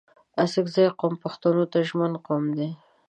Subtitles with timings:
[0.43, 2.69] اڅګزي قوم پښتو ته ژمن قوم دی